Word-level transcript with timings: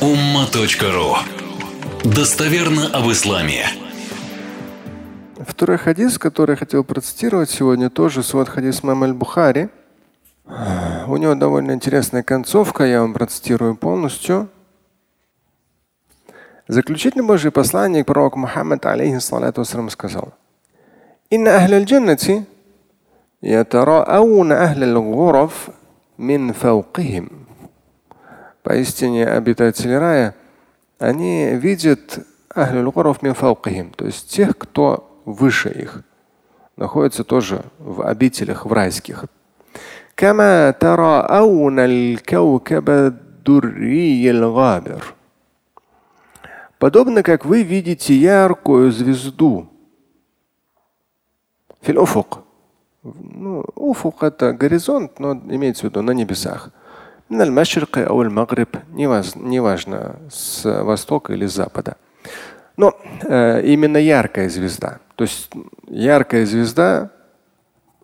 umma.ru 0.00 1.16
Достоверно 2.04 2.88
об 2.92 3.10
исламе. 3.10 3.64
Второй 5.38 5.78
хадис, 5.78 6.18
который 6.18 6.50
я 6.50 6.56
хотел 6.56 6.84
процитировать 6.84 7.48
сегодня, 7.48 7.88
тоже 7.88 8.22
свод 8.22 8.50
хадис 8.50 8.82
Мамаль 8.82 9.14
Бухари. 9.14 9.70
У 11.06 11.16
него 11.16 11.34
довольно 11.34 11.72
интересная 11.72 12.22
концовка, 12.22 12.84
я 12.84 13.00
вам 13.00 13.14
процитирую 13.14 13.74
полностью. 13.74 14.50
Заключительный 16.68 17.24
Божий 17.24 17.50
посланник, 17.50 18.04
пророк 18.04 18.36
Мухаммад, 18.36 18.84
алейхиссалату 18.84 19.64
сказал, 19.64 20.34
«Инна 21.30 21.56
ахля 21.56 21.82
джаннати 21.82 22.44
ятарауна 23.40 24.64
ахля 24.64 24.94
гурав 24.94 25.70
мин 26.18 26.52
фауқихим». 26.52 27.46
Поистине 28.65 29.27
обитатели 29.27 29.93
рая, 29.93 30.35
они 30.99 31.55
видят 31.55 32.19
ахлюль 32.53 32.91
мин 33.21 33.33
фауқихим, 33.33 33.93
то 33.95 34.05
есть 34.05 34.29
тех, 34.29 34.57
кто 34.57 35.21
выше 35.25 35.69
их, 35.69 36.03
находятся 36.77 37.23
тоже 37.23 37.63
в 37.79 38.01
обителях, 38.05 38.65
в 38.65 38.73
райских. 38.73 39.25
كما 40.21 40.71
تراءون 40.71 41.79
الكوكب 41.79 42.89
الدري 42.89 44.29
الغابر 44.29 45.15
Подобно 46.77 47.21
как 47.21 47.45
вы 47.45 47.61
видите 47.61 48.15
яркую 48.15 48.91
звезду. 48.91 49.67
Фильофук. 51.81 52.39
Ну, 53.03 53.63
уфук 53.75 54.23
это 54.23 54.53
горизонт, 54.53 55.19
но 55.19 55.33
имеется 55.33 55.81
в 55.81 55.89
виду 55.89 56.01
на 56.01 56.09
небесах. 56.09 56.71
Неважно, 59.36 60.16
с 60.30 60.64
востока 60.82 61.32
или 61.32 61.46
с 61.46 61.54
запада. 61.54 61.96
Но 62.76 62.96
э, 63.22 63.62
именно 63.64 63.96
яркая 63.96 64.48
звезда. 64.48 64.98
То 65.16 65.24
есть 65.24 65.50
яркая 65.88 66.46
звезда, 66.46 67.10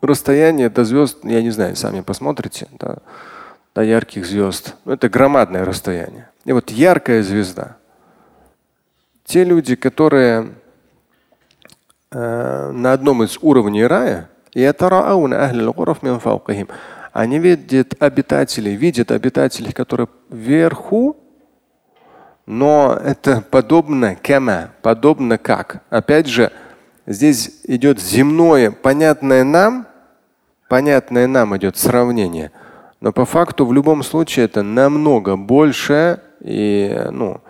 расстояние 0.00 0.70
до 0.70 0.84
звезд, 0.84 1.18
я 1.24 1.42
не 1.42 1.50
знаю, 1.50 1.76
сами 1.76 2.00
посмотрите, 2.00 2.66
до, 2.78 2.98
до 3.74 3.82
ярких 3.82 4.26
звезд. 4.26 4.74
Ну, 4.84 4.92
это 4.92 5.08
громадное 5.08 5.64
расстояние. 5.64 6.28
И 6.44 6.52
вот 6.52 6.70
яркая 6.70 7.22
звезда. 7.22 7.76
Те 9.24 9.44
люди, 9.44 9.76
которые 9.76 10.54
э, 12.10 12.70
на 12.72 12.92
одном 12.92 13.22
из 13.22 13.38
уровней 13.40 13.86
рая, 13.86 14.28
они 17.12 17.38
видят 17.38 17.94
обитателей, 18.00 18.74
видят 18.74 19.10
обитателей, 19.10 19.72
которые 19.72 20.08
вверху, 20.30 21.16
но 22.46 22.98
это 23.02 23.42
подобно 23.42 24.14
кема, 24.14 24.70
подобно 24.82 25.38
как. 25.38 25.82
Опять 25.90 26.26
же, 26.26 26.50
здесь 27.06 27.60
идет 27.64 28.00
земное, 28.00 28.70
понятное 28.70 29.44
нам, 29.44 29.86
понятное 30.68 31.26
нам 31.26 31.56
идет 31.56 31.76
сравнение. 31.76 32.50
Но 33.00 33.12
по 33.12 33.26
факту 33.26 33.66
в 33.66 33.72
любом 33.72 34.02
случае 34.02 34.46
это 34.46 34.62
намного 34.62 35.36
больше 35.36 36.20
и 36.40 37.08
ну, 37.10 37.40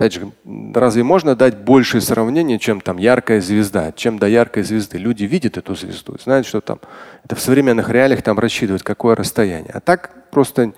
Опять 0.00 0.14
же, 0.14 0.32
разве 0.74 1.02
можно 1.02 1.36
дать 1.36 1.58
большее 1.58 2.00
сравнение, 2.00 2.58
чем 2.58 2.80
там 2.80 2.96
яркая 2.96 3.42
звезда, 3.42 3.92
чем 3.92 4.18
до 4.18 4.28
яркой 4.28 4.62
звезды? 4.62 4.96
Люди 4.96 5.24
видят 5.24 5.58
эту 5.58 5.74
звезду, 5.74 6.16
знают, 6.18 6.46
что 6.46 6.62
там 6.62 6.80
это 7.22 7.36
в 7.36 7.40
современных 7.40 7.90
реалиях 7.90 8.22
там 8.22 8.38
рассчитывают, 8.38 8.82
какое 8.82 9.14
расстояние. 9.14 9.72
А 9.74 9.80
так 9.80 10.30
просто 10.30 10.72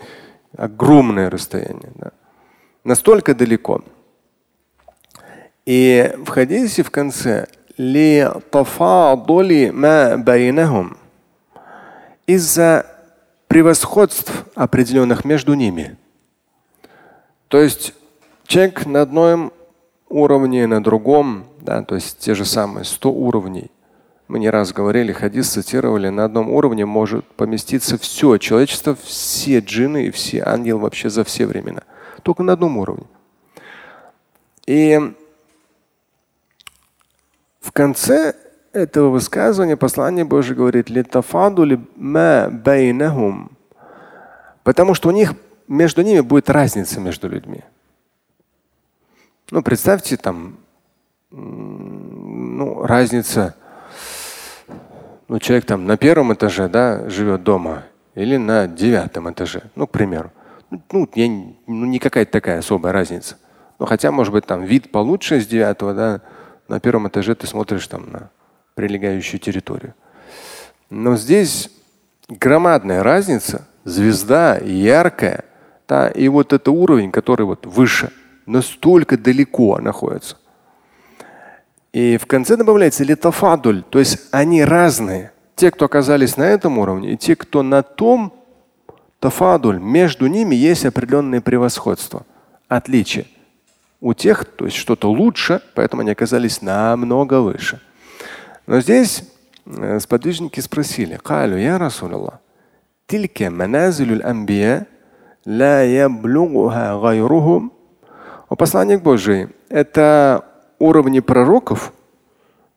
огромное 0.56 1.30
расстояние. 1.30 1.92
Да. 1.94 2.10
Настолько 2.82 3.32
далеко. 3.36 3.84
И 5.66 6.12
в 6.26 6.28
хадисе 6.28 6.82
в 6.82 6.90
конце 6.90 7.46
из-за 12.26 12.86
превосходств 13.46 14.46
определенных 14.56 15.24
между 15.24 15.54
ними. 15.54 15.96
То 17.46 17.60
есть 17.60 17.94
Человек 18.46 18.86
на 18.86 19.02
одном 19.02 19.52
уровне, 20.08 20.66
на 20.66 20.82
другом, 20.82 21.44
да, 21.60 21.82
то 21.82 21.94
есть 21.94 22.18
те 22.18 22.34
же 22.34 22.44
самые 22.44 22.84
100 22.84 23.10
уровней. 23.12 23.70
Мы 24.28 24.38
не 24.38 24.50
раз 24.50 24.72
говорили, 24.72 25.12
хадис 25.12 25.50
цитировали, 25.50 26.08
на 26.08 26.24
одном 26.24 26.50
уровне 26.50 26.86
может 26.86 27.26
поместиться 27.26 27.98
все 27.98 28.38
человечество, 28.38 28.96
все 29.04 29.58
джинны 29.60 30.06
и 30.06 30.10
все 30.10 30.42
ангелы 30.42 30.80
вообще 30.80 31.10
за 31.10 31.24
все 31.24 31.46
времена. 31.46 31.82
Только 32.22 32.42
на 32.42 32.54
одном 32.54 32.78
уровне. 32.78 33.06
И 34.66 34.98
в 37.60 37.72
конце 37.72 38.34
этого 38.72 39.10
высказывания 39.10 39.76
послание 39.76 40.24
Божие 40.24 40.56
говорит, 40.56 40.88
потому 44.62 44.94
что 44.94 45.08
у 45.08 45.12
них 45.12 45.34
между 45.68 46.02
ними 46.02 46.20
будет 46.20 46.48
разница 46.48 47.00
между 47.00 47.28
людьми. 47.28 47.62
Ну, 49.52 49.62
представьте, 49.62 50.16
там, 50.16 50.56
ну, 51.30 52.86
разница. 52.86 53.54
Ну, 55.28 55.38
человек 55.40 55.66
там 55.66 55.84
на 55.84 55.98
первом 55.98 56.32
этаже, 56.32 56.70
да, 56.70 57.06
живет 57.10 57.42
дома, 57.42 57.82
или 58.14 58.38
на 58.38 58.66
девятом 58.66 59.30
этаже, 59.30 59.64
ну, 59.74 59.86
к 59.86 59.90
примеру. 59.90 60.32
Ну, 60.70 61.06
я, 61.14 61.28
ну, 61.28 61.84
не 61.84 61.98
какая-то 61.98 62.32
такая 62.32 62.60
особая 62.60 62.94
разница. 62.94 63.36
Ну, 63.78 63.84
хотя, 63.84 64.10
может 64.10 64.32
быть, 64.32 64.46
там 64.46 64.64
вид 64.64 64.90
получше 64.90 65.38
с 65.38 65.46
девятого, 65.46 65.92
да, 65.92 66.22
на 66.68 66.80
первом 66.80 67.08
этаже 67.08 67.34
ты 67.34 67.46
смотришь 67.46 67.86
там 67.88 68.10
на 68.10 68.30
прилегающую 68.74 69.38
территорию. 69.38 69.92
Но 70.88 71.14
здесь 71.16 71.68
громадная 72.26 73.02
разница, 73.02 73.68
звезда 73.84 74.56
яркая, 74.56 75.44
да, 75.86 76.08
и 76.08 76.28
вот 76.28 76.54
это 76.54 76.70
уровень, 76.70 77.12
который 77.12 77.44
вот 77.44 77.66
выше– 77.66 78.12
настолько 78.46 79.16
далеко 79.16 79.78
находятся. 79.78 80.36
И 81.92 82.16
в 82.16 82.26
конце 82.26 82.56
добавляется 82.56 83.04
литофадуль, 83.04 83.82
то 83.82 83.98
есть 83.98 84.18
они 84.30 84.64
разные. 84.64 85.32
Те, 85.56 85.70
кто 85.70 85.84
оказались 85.84 86.36
на 86.36 86.44
этом 86.44 86.78
уровне, 86.78 87.12
и 87.12 87.16
те, 87.16 87.36
кто 87.36 87.62
на 87.62 87.82
том 87.82 88.32
тафадуль, 89.20 89.78
между 89.78 90.26
ними 90.26 90.54
есть 90.54 90.86
определенное 90.86 91.40
превосходство, 91.40 92.24
отличие. 92.68 93.26
У 94.00 94.14
тех, 94.14 94.44
то 94.46 94.64
есть 94.64 94.76
что-то 94.76 95.10
лучше, 95.10 95.62
поэтому 95.74 96.02
они 96.02 96.10
оказались 96.10 96.62
намного 96.62 97.40
выше. 97.40 97.80
Но 98.66 98.80
здесь 98.80 99.22
э, 99.66 100.00
сподвижники 100.00 100.58
спросили, 100.60 101.20
Калю, 101.22 101.56
я 101.56 101.78
Расулаллах, 101.78 102.40
тилька 103.06 103.50
маназилюль 103.50 104.22
амбия 104.22 104.86
ла 105.44 105.82
яблугуха 105.82 106.98
гайрухум 107.00 107.72
о 108.52 108.54
посланник 108.54 109.00
Божий– 109.00 109.48
это 109.70 110.44
уровни 110.78 111.20
пророков, 111.20 111.94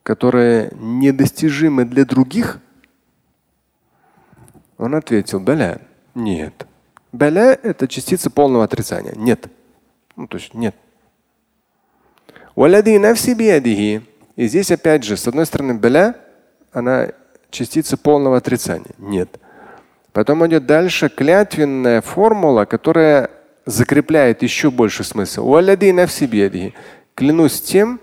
которые 0.04 0.72
недостижимы 0.72 1.84
для 1.84 2.06
других? 2.06 2.62
Он 4.78 4.96
ответил, 4.96 5.42
Беля, 5.42 5.82
нет. 6.14 6.66
Беля– 7.12 7.60
это 7.64 7.90
частица 7.90 8.30
полного 8.30 8.64
отрицания. 8.64 9.12
Нет. 9.18 9.48
Ну, 10.16 10.28
то 10.28 10.38
есть 10.38 10.54
нет. 10.54 10.78
И 14.38 14.48
здесь 14.48 14.72
опять 14.72 15.04
же, 15.04 15.18
с 15.18 15.28
одной 15.28 15.46
стороны, 15.46 15.74
беля, 15.74 16.16
она 16.72 17.10
частица 17.50 17.98
полного 17.98 18.38
отрицания. 18.38 18.96
Нет. 18.98 19.42
Потом 20.14 20.48
идет 20.48 20.66
дальше 20.66 21.10
клятвенная 21.10 22.00
формула, 22.00 22.64
которая 22.64 23.30
закрепляет 23.66 24.44
еще 24.44 24.72
больше 24.72 25.04
смысл. 25.04 25.48
Клянусь 27.16 27.62
тем, 27.62 28.00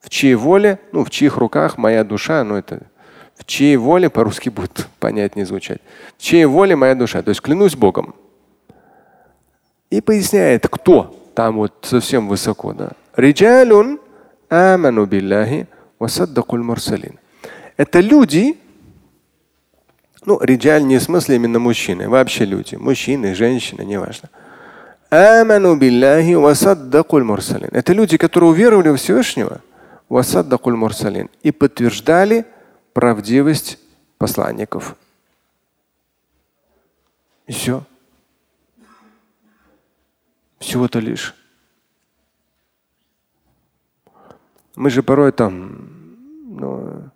в 0.00 0.10
чьей 0.10 0.34
воле, 0.34 0.78
ну, 0.92 1.04
в 1.04 1.10
чьих 1.10 1.36
руках 1.36 1.78
моя 1.78 2.04
душа, 2.04 2.44
ну, 2.44 2.56
это 2.56 2.82
в 3.36 3.44
чьей 3.44 3.76
воле, 3.76 4.10
по-русски 4.10 4.48
будет 4.48 4.88
понятнее 5.00 5.46
звучать, 5.46 5.80
в 6.18 6.22
чьей 6.22 6.44
воле 6.44 6.76
моя 6.76 6.94
душа. 6.94 7.22
То 7.22 7.30
есть 7.30 7.40
клянусь 7.40 7.74
Богом. 7.74 8.14
И 9.90 10.00
поясняет, 10.00 10.66
кто 10.68 11.16
там 11.34 11.56
вот 11.56 11.72
совсем 11.82 12.28
высоко. 12.28 12.72
Да. 12.72 12.92
Это 17.76 18.00
люди, 18.00 18.56
ну, 20.24 20.40
риджаль 20.40 20.84
не 20.84 20.98
в 20.98 21.02
смысле 21.02 21.36
именно 21.36 21.58
мужчины, 21.58 22.08
вообще 22.08 22.44
люди, 22.44 22.76
мужчины, 22.76 23.34
женщины, 23.34 23.82
неважно. 23.82 24.30
Аману 24.30 24.32
билляхи 24.32 24.32
васаддакуль 24.32 24.32
мурсалин. 24.32 24.43
Это 27.72 27.92
люди, 27.92 28.16
которые 28.16 28.50
уверовали 28.50 28.88
в 28.90 28.96
Всевышнего 28.96 29.60
и 31.42 31.50
подтверждали 31.52 32.46
правдивость 32.92 33.78
посланников. 34.18 34.96
И. 37.46 37.52
Все. 37.52 37.84
Всего-то 40.58 40.98
лишь. 40.98 41.34
Мы 44.76 44.90
же 44.90 45.02
порой 45.02 45.30
там, 45.30 46.16
ну, 46.48 47.10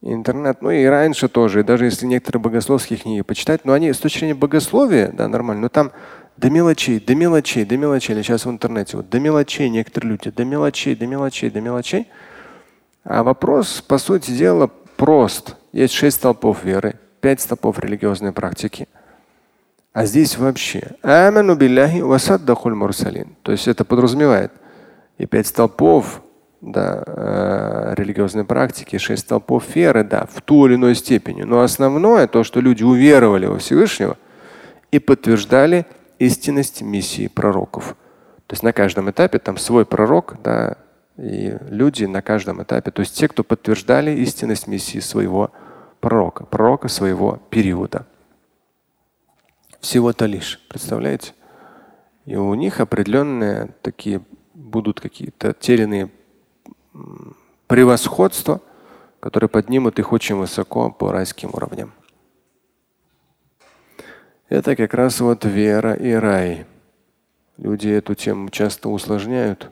интернет, 0.00 0.62
ну 0.62 0.70
и 0.70 0.84
раньше 0.84 1.28
тоже, 1.28 1.60
и 1.60 1.64
даже 1.64 1.86
если 1.86 2.06
некоторые 2.06 2.40
богословские 2.40 2.98
книги 2.98 3.22
почитать, 3.22 3.64
но 3.64 3.72
они 3.72 3.92
с 3.92 3.98
точки 3.98 4.20
зрения 4.20 4.34
богословия, 4.34 5.10
да, 5.12 5.28
нормально, 5.28 5.62
но 5.62 5.68
там 5.68 5.92
до 6.38 6.50
мелочей, 6.50 7.00
до 7.00 7.14
мелочей, 7.14 7.64
до 7.64 7.76
мелочей, 7.76 8.14
или 8.14 8.22
сейчас 8.22 8.46
в 8.46 8.50
интернете, 8.50 8.96
вот 8.96 9.10
до 9.10 9.18
мелочей 9.18 9.68
некоторые 9.68 10.12
люди, 10.12 10.30
до 10.30 10.44
мелочей, 10.44 10.94
до 10.94 11.06
мелочей, 11.06 11.50
до 11.50 11.60
мелочей. 11.60 12.06
А 13.04 13.22
вопрос, 13.24 13.82
по 13.86 13.98
сути 13.98 14.30
дела, 14.30 14.70
прост. 14.96 15.56
Есть 15.72 15.94
шесть 15.94 16.18
столпов 16.18 16.64
веры, 16.64 16.94
пять 17.20 17.40
столпов 17.40 17.80
религиозной 17.80 18.32
практики. 18.32 18.86
А 19.92 20.06
здесь 20.06 20.38
вообще 20.38 20.92
аману 21.02 21.56
билляхи 21.56 22.00
васаддахуль 22.00 22.74
мурсалин. 22.74 23.36
То 23.42 23.50
есть 23.50 23.66
это 23.66 23.84
подразумевает 23.84 24.52
и 25.18 25.26
пять 25.26 25.48
столпов 25.48 26.22
да, 26.60 27.02
э, 27.04 27.94
религиозной 27.96 28.44
практики, 28.44 28.96
шесть 28.98 29.22
столпов 29.22 29.74
веры, 29.74 30.04
да, 30.04 30.28
в 30.32 30.40
ту 30.42 30.66
или 30.66 30.76
иной 30.76 30.94
степени. 30.94 31.42
Но 31.42 31.62
основное 31.62 32.28
то, 32.28 32.44
что 32.44 32.60
люди 32.60 32.84
уверовали 32.84 33.46
во 33.46 33.58
Всевышнего 33.58 34.16
и 34.92 35.00
подтверждали 35.00 35.86
истинность 36.18 36.82
миссии 36.82 37.28
пророков. 37.28 37.96
То 38.46 38.54
есть 38.54 38.62
на 38.62 38.72
каждом 38.72 39.10
этапе 39.10 39.38
там 39.38 39.56
свой 39.58 39.84
пророк, 39.84 40.36
да, 40.42 40.76
и 41.16 41.56
люди 41.68 42.04
на 42.04 42.22
каждом 42.22 42.62
этапе, 42.62 42.90
то 42.90 43.00
есть 43.00 43.16
те, 43.16 43.28
кто 43.28 43.42
подтверждали 43.42 44.12
истинность 44.12 44.66
миссии 44.66 45.00
своего 45.00 45.50
пророка, 46.00 46.46
пророка 46.46 46.88
своего 46.88 47.40
периода. 47.50 48.06
Всего-то 49.80 50.26
лишь, 50.26 50.60
представляете? 50.68 51.34
И 52.24 52.36
у 52.36 52.54
них 52.54 52.80
определенные 52.80 53.74
такие 53.82 54.20
будут 54.54 55.00
какие-то 55.00 55.54
терянные 55.54 56.10
превосходства, 57.66 58.60
которые 59.20 59.48
поднимут 59.48 59.98
их 59.98 60.12
очень 60.12 60.36
высоко 60.36 60.90
по 60.90 61.12
райским 61.12 61.50
уровням. 61.52 61.92
Это 64.48 64.76
как 64.76 64.94
раз 64.94 65.20
вот 65.20 65.44
вера 65.44 65.94
и 65.94 66.12
рай. 66.12 66.66
Люди 67.58 67.88
эту 67.88 68.14
тему 68.14 68.48
часто 68.48 68.88
усложняют. 68.88 69.70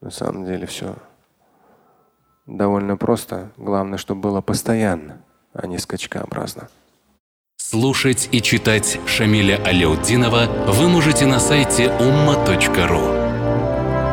На 0.00 0.10
самом 0.10 0.46
деле 0.46 0.66
все 0.66 0.96
довольно 2.46 2.96
просто. 2.96 3.52
Главное, 3.56 3.98
чтобы 3.98 4.22
было 4.22 4.40
постоянно, 4.40 5.20
а 5.52 5.66
не 5.66 5.78
скачкообразно. 5.78 6.68
Слушать 7.56 8.28
и 8.32 8.42
читать 8.42 9.00
Шамиля 9.06 9.60
Аляутдинова 9.64 10.46
вы 10.68 10.88
можете 10.88 11.26
на 11.26 11.40
сайте 11.40 11.86
umma.ru. 11.86 13.26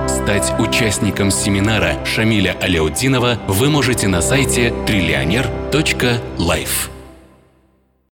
Стать 0.08 0.54
участником 0.60 1.32
семинара 1.32 2.06
Шамиля 2.06 2.56
Аляутдинова 2.62 3.40
вы 3.48 3.70
можете 3.70 4.08
на 4.08 4.22
сайте 4.22 4.74
триллионер.life. 4.86 6.90